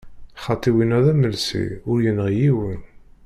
Xaṭi, 0.43 0.71
winna 0.75 0.99
d 1.05 1.07
amelsi, 1.13 1.65
ur 1.89 1.97
yenɣi 2.03 2.33
yiwen. 2.39 2.81